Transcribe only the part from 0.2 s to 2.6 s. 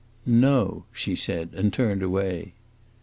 "No!" she said, and turned away.